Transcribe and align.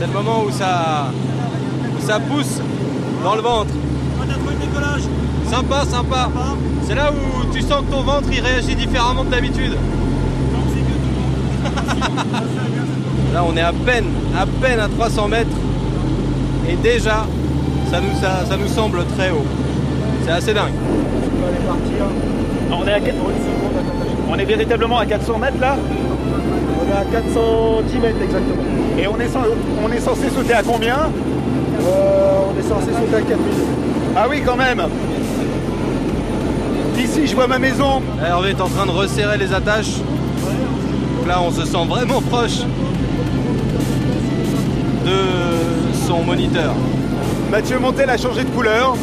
C'est 0.00 0.06
le 0.06 0.14
moment 0.14 0.44
où 0.46 0.50
ça, 0.50 1.12
où 1.94 2.00
ça 2.00 2.18
pousse 2.20 2.58
dans 3.22 3.34
le 3.34 3.42
ventre. 3.42 3.68
Sympa, 5.46 5.84
sympa. 5.84 6.30
C'est 6.84 6.94
là 6.94 7.12
où 7.12 7.44
tu 7.52 7.60
sens 7.60 7.82
que 7.82 7.90
ton 7.90 8.00
ventre 8.00 8.28
il 8.32 8.40
réagit 8.40 8.74
différemment 8.74 9.24
de 9.24 9.30
d'habitude. 9.30 9.76
Là, 13.34 13.44
on 13.46 13.54
est 13.54 13.60
à 13.60 13.74
peine, 13.74 14.06
à 14.34 14.46
peine 14.46 14.80
à 14.80 14.88
300 14.88 15.28
mètres. 15.28 15.50
Et 16.66 16.76
déjà, 16.76 17.26
ça 17.90 18.00
nous, 18.00 18.18
ça, 18.18 18.46
ça 18.48 18.56
nous 18.56 18.68
semble 18.68 19.04
très 19.18 19.30
haut. 19.30 19.44
C'est 20.24 20.30
assez 20.30 20.54
dingue. 20.54 20.72
On 22.72 22.86
est, 22.86 22.94
à... 22.94 23.00
on 24.30 24.38
est 24.38 24.46
véritablement 24.46 24.98
à 24.98 25.04
400 25.04 25.38
mètres 25.38 25.60
là 25.60 25.76
On 26.90 26.92
est 26.92 26.96
à 26.96 27.04
410 27.04 27.98
mètres 27.98 28.22
exactement. 28.22 28.62
Et 28.98 29.06
on 29.06 29.20
est, 29.20 29.28
on 29.84 29.92
est 29.92 30.00
censé 30.00 30.28
sauter 30.30 30.54
à 30.54 30.62
combien? 30.62 30.96
Euh, 30.96 32.40
on 32.48 32.58
est 32.58 32.62
censé 32.62 32.86
sauter 32.86 33.16
à 33.16 33.20
4000. 33.20 33.38
Ah 34.16 34.26
oui 34.28 34.42
quand 34.44 34.56
même 34.56 34.82
D'ici 36.96 37.26
je 37.26 37.34
vois 37.34 37.46
ma 37.46 37.58
maison. 37.58 38.02
Hervé 38.24 38.50
est 38.50 38.60
en 38.60 38.68
train 38.68 38.86
de 38.86 38.90
resserrer 38.90 39.38
les 39.38 39.52
attaches. 39.52 39.98
Donc 39.98 41.28
là, 41.28 41.40
on 41.42 41.50
se 41.52 41.64
sent 41.64 41.86
vraiment 41.88 42.20
proche 42.22 42.60
de 45.06 46.06
son 46.06 46.22
moniteur. 46.22 46.74
Mathieu 47.50 47.78
Montel 47.78 48.10
a 48.10 48.16
changé 48.16 48.42
de 48.42 48.50
couleur. 48.50 48.96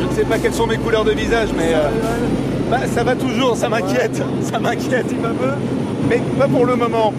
Je 0.00 0.06
ne 0.06 0.12
sais 0.12 0.24
pas 0.24 0.38
quelles 0.38 0.54
sont 0.54 0.66
mes 0.66 0.78
couleurs 0.78 1.04
de 1.04 1.12
visage, 1.12 1.48
mais 1.56 1.72
euh, 1.74 1.88
bah, 2.70 2.80
ça 2.86 3.04
va 3.04 3.14
toujours, 3.14 3.56
ça 3.56 3.68
m'inquiète, 3.68 4.22
ça 4.42 4.58
m'inquiète. 4.58 5.14
Mais 6.08 6.20
pas 6.38 6.48
pour 6.48 6.66
le 6.66 6.76
moment. 6.76 7.12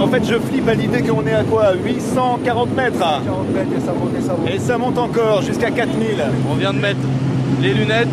En 0.00 0.06
fait, 0.06 0.22
je 0.24 0.34
flippe 0.38 0.68
à 0.68 0.74
l'idée 0.74 1.02
qu'on 1.02 1.26
est 1.26 1.34
à 1.34 1.42
quoi 1.42 1.72
840 1.74 2.76
mètres 2.76 2.98
40 2.98 3.54
mètres 3.54 3.70
et 3.76 3.80
ça 3.80 3.92
monte 3.92 4.10
et 4.16 4.22
ça 4.22 4.32
monte. 4.32 4.50
Et 4.54 4.58
ça 4.58 4.78
monte 4.78 4.98
encore 4.98 5.42
jusqu'à 5.42 5.70
4000. 5.70 6.22
On 6.50 6.54
vient 6.54 6.72
de 6.72 6.78
mettre 6.78 7.00
les 7.60 7.74
lunettes. 7.74 8.08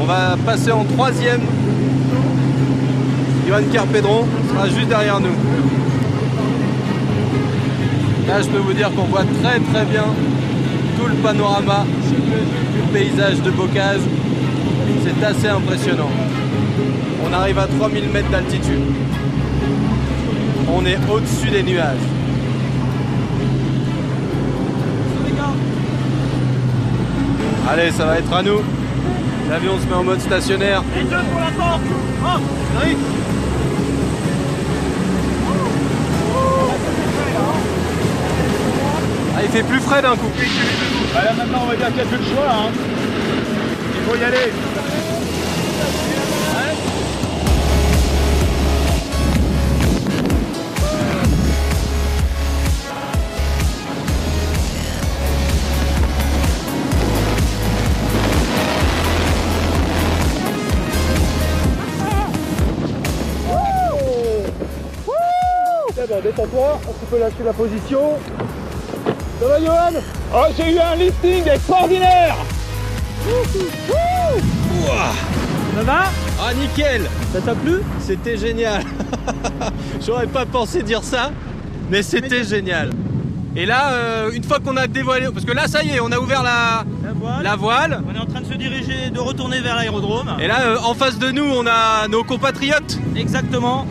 On 0.00 0.04
va 0.04 0.36
passer 0.46 0.70
en 0.70 0.84
troisième. 0.84 1.40
Johan 3.48 3.62
Carpedron 3.72 4.24
sera 4.48 4.68
juste 4.68 4.88
derrière 4.88 5.18
nous. 5.18 5.34
Là, 8.28 8.40
je 8.40 8.48
peux 8.48 8.58
vous 8.58 8.72
dire 8.72 8.90
qu'on 8.94 9.04
voit 9.04 9.24
très 9.42 9.58
très 9.58 9.84
bien 9.84 10.04
tout 10.98 11.08
le 11.08 11.14
panorama 11.14 11.84
paysage 12.92 13.40
de 13.40 13.50
Bocage. 13.50 14.00
C'est 15.02 15.24
assez 15.24 15.48
impressionnant. 15.48 16.10
On 17.24 17.32
arrive 17.32 17.58
à 17.58 17.66
3000 17.66 18.08
mètres 18.10 18.30
d'altitude. 18.30 18.82
On 20.68 20.84
est 20.84 20.98
au-dessus 21.10 21.50
des 21.50 21.62
nuages. 21.62 21.96
Allez, 27.68 27.90
ça 27.92 28.04
va 28.04 28.18
être 28.18 28.32
à 28.32 28.42
nous. 28.42 28.60
L'avion 29.48 29.78
se 29.80 29.86
met 29.86 29.94
en 29.94 30.04
mode 30.04 30.20
stationnaire. 30.20 30.82
Ah, 39.34 39.40
il 39.42 39.48
fait 39.48 39.62
plus 39.62 39.80
frais 39.80 40.02
d'un 40.02 40.16
coup. 40.16 40.30
Bah 41.14 41.24
là 41.24 41.32
maintenant 41.34 41.60
on 41.64 41.66
va 41.68 41.76
dire 41.76 41.86
qu'il 41.88 41.96
n'y 41.96 42.00
a 42.00 42.04
plus 42.04 42.16
le 42.18 42.24
choix. 42.24 42.50
hein. 42.50 42.70
Il 43.94 44.02
faut 44.10 44.16
y 44.16 44.24
aller. 44.24 44.52
C'est 65.94 66.08
bon, 66.08 66.20
détends-toi, 66.22 66.80
tu 67.00 67.06
peux 67.06 67.18
lâcher 67.18 67.44
la 67.44 67.52
position. 67.52 68.00
Ça 69.42 69.48
va 69.48 69.58
Johan 69.60 70.00
Oh 70.32 70.44
j'ai 70.56 70.72
eu 70.72 70.78
un 70.78 70.94
lifting 70.94 71.48
extraordinaire 71.48 72.36
Ça 75.74 75.82
va? 75.82 76.02
Ah, 76.40 76.54
nickel 76.54 77.08
Ça 77.32 77.40
t'a 77.40 77.54
plu? 77.56 77.80
C'était 77.98 78.36
génial. 78.36 78.84
J'aurais 80.06 80.28
pas 80.28 80.46
pensé 80.46 80.84
dire 80.84 81.02
ça, 81.02 81.32
mais 81.90 82.04
c'était 82.04 82.44
génial. 82.44 82.90
Et 83.56 83.66
là, 83.66 83.90
euh, 83.92 84.30
une 84.30 84.44
fois 84.44 84.60
qu'on 84.60 84.76
a 84.76 84.86
dévoilé, 84.86 85.26
parce 85.32 85.44
que 85.44 85.52
là, 85.52 85.66
ça 85.66 85.82
y 85.82 85.90
est, 85.90 86.00
on 86.00 86.12
a 86.12 86.18
ouvert 86.20 86.44
la, 86.44 86.84
La 87.02 87.12
voile. 87.12 87.42
la 87.42 87.56
voile. 87.56 88.02
On 88.08 88.14
est 88.14 88.20
en 88.20 88.26
train 88.26 88.42
de 88.42 88.46
se 88.46 88.54
diriger, 88.54 89.10
de 89.10 89.18
retourner 89.18 89.60
vers 89.60 89.74
l'aérodrome. 89.74 90.36
Et 90.40 90.46
là, 90.46 90.60
euh, 90.62 90.76
en 90.84 90.94
face 90.94 91.18
de 91.18 91.32
nous, 91.32 91.44
on 91.44 91.66
a 91.66 92.06
nos 92.08 92.22
compatriotes. 92.22 92.96
Exactement. 93.16 93.86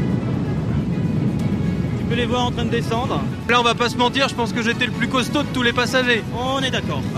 Tu 2.00 2.06
peux 2.06 2.16
les 2.16 2.25
voir 2.25 2.45
en 2.45 2.51
train 2.51 2.63
de 2.66 2.69
descendre. 2.69 3.22
Là, 3.51 3.59
on 3.59 3.63
va 3.63 3.75
pas 3.75 3.89
se 3.89 3.97
mentir, 3.97 4.29
je 4.29 4.34
pense 4.34 4.53
que 4.53 4.62
j'étais 4.62 4.85
le 4.85 4.94
plus 4.94 5.09
costaud 5.09 5.44
de 5.44 5.47
tous 5.50 5.62
les 5.62 5.73
passagers. 5.73 6.23
On 6.34 6.63
est 6.63 6.72
d'accord. 6.72 7.01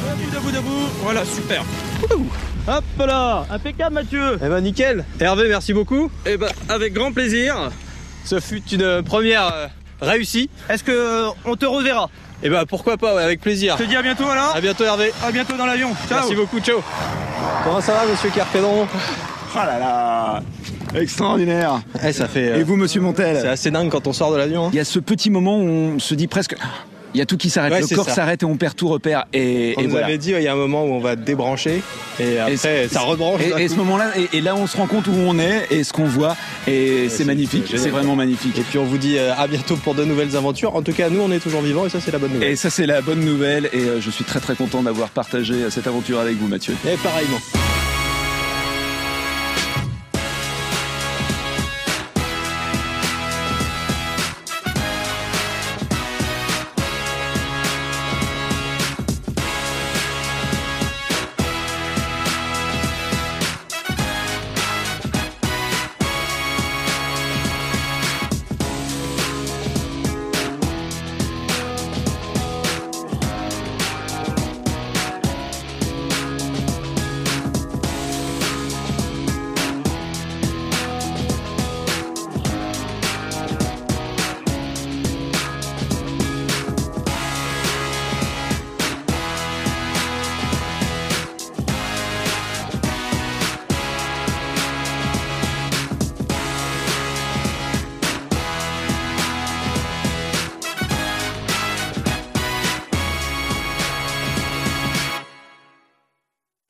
Debout, 0.00 0.30
debout, 0.32 0.50
debout. 0.50 0.88
Voilà, 1.02 1.26
super. 1.26 1.62
Hop 2.66 2.84
là, 3.06 3.44
impeccable 3.50 3.96
Mathieu. 3.96 4.38
Eh 4.42 4.48
ben, 4.48 4.62
nickel. 4.62 5.04
Hervé, 5.20 5.46
merci 5.50 5.74
beaucoup. 5.74 6.10
Eh 6.24 6.38
ben, 6.38 6.48
avec 6.70 6.94
grand 6.94 7.12
plaisir. 7.12 7.70
Ce 8.24 8.40
fut 8.40 8.62
une 8.72 9.02
première 9.02 9.52
euh, 9.52 9.66
réussie. 10.00 10.48
Est-ce 10.70 10.82
que 10.82 10.92
euh, 10.92 11.28
on 11.44 11.56
te 11.56 11.66
reverra? 11.66 12.08
Eh 12.42 12.48
ben, 12.48 12.64
pourquoi 12.64 12.96
pas, 12.96 13.14
ouais, 13.14 13.22
avec 13.22 13.42
plaisir. 13.42 13.76
Je 13.78 13.84
te 13.84 13.88
dis 13.90 13.96
à 13.96 14.00
bientôt 14.00 14.24
alors. 14.26 14.56
À 14.56 14.60
bientôt, 14.62 14.84
Hervé. 14.84 15.12
À 15.22 15.30
bientôt 15.30 15.54
dans 15.58 15.66
l'avion. 15.66 15.90
Ciao. 16.08 16.20
Merci 16.20 16.34
beaucoup, 16.34 16.60
ciao. 16.60 16.82
Comment 17.64 17.80
ça 17.80 17.92
va, 17.94 18.06
monsieur 18.06 18.30
Carpedron 18.30 18.86
Oh 19.54 19.58
là 19.58 19.78
là 19.78 20.42
Extraordinaire 20.94 21.80
Eh, 22.04 22.12
ça 22.12 22.28
fait. 22.28 22.50
euh, 22.50 22.58
Et 22.58 22.62
vous 22.62 22.76
monsieur 22.76 23.00
C'est 23.00 23.04
Montel 23.06 23.46
assez 23.46 23.70
dingue 23.70 23.90
quand 23.90 24.06
on 24.06 24.12
sort 24.12 24.32
de 24.32 24.36
l'avion. 24.36 24.66
hein. 24.66 24.70
Il 24.72 24.76
y 24.76 24.80
a 24.80 24.84
ce 24.84 24.98
petit 24.98 25.30
moment 25.30 25.58
où 25.58 25.62
on 25.66 25.98
se 25.98 26.14
dit 26.14 26.26
presque... 26.26 26.56
Il 27.16 27.18
y 27.18 27.22
a 27.22 27.24
tout 27.24 27.38
qui 27.38 27.48
s'arrête, 27.48 27.72
Ouais, 27.72 27.80
le 27.80 27.96
corps 27.96 28.10
s'arrête 28.10 28.42
et 28.42 28.44
on 28.44 28.58
perd 28.58 28.76
tout 28.76 28.88
repère. 28.88 29.24
Et, 29.32 29.72
On 29.78 29.80
et 29.80 29.84
nous 29.84 29.90
voilà. 29.92 30.04
avait 30.04 30.18
dit, 30.18 30.32
il 30.32 30.42
y 30.42 30.48
a 30.48 30.52
un 30.52 30.56
moment 30.56 30.84
où 30.84 30.88
on 30.88 30.98
va 31.00 31.16
débrancher 31.16 31.82
et 32.20 32.38
après 32.38 32.56
ça 32.88 33.00
rebranche. 33.00 33.40
Et, 33.56 33.68
ce 33.68 33.74
moment-là, 33.76 34.10
et, 34.34 34.40
là 34.42 34.54
on 34.54 34.66
se 34.66 34.76
rend 34.76 34.86
compte 34.86 35.06
où 35.06 35.12
on 35.14 35.38
est 35.38 35.66
et 35.70 35.82
ce 35.82 35.94
qu'on 35.94 36.04
voit, 36.04 36.36
et 36.66 37.08
c'est 37.08 37.16
c'est- 37.16 37.24
magnifique, 37.24 37.72
c'est 37.74 37.88
vraiment 37.88 38.16
magnifique. 38.16 38.58
Et 38.58 38.62
puis 38.68 38.78
on 38.78 38.84
vous 38.84 38.98
dit 38.98 39.16
euh, 39.16 39.32
à 39.34 39.46
bientôt 39.46 39.76
pour 39.76 39.94
de 39.94 40.04
nouvelles 40.04 40.36
aventures. 40.36 40.76
En 40.76 40.82
tout 40.82 40.92
cas, 40.92 41.08
nous 41.08 41.22
on 41.22 41.32
est 41.32 41.40
toujours 41.40 41.62
vivants 41.62 41.86
et 41.86 41.88
ça 41.88 42.00
c'est 42.02 42.12
la 42.12 42.18
bonne 42.18 42.32
nouvelle. 42.34 42.50
Et 42.50 42.56
ça 42.56 42.68
c'est 42.68 42.84
la 42.84 43.00
bonne 43.00 43.20
nouvelle 43.20 43.70
et 43.72 43.78
euh, 43.78 44.00
je 44.02 44.10
suis 44.10 44.24
très 44.24 44.40
très 44.40 44.54
content 44.54 44.82
d'avoir 44.82 45.08
partagé 45.08 45.54
euh, 45.54 45.70
cette 45.70 45.86
aventure 45.86 46.20
avec 46.20 46.36
vous 46.36 46.48
Mathieu. 46.48 46.74
Et 46.86 46.98
pareillement. 46.98 47.38